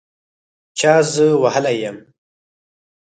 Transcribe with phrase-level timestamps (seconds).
[0.77, 1.97] چا زه وهلي یم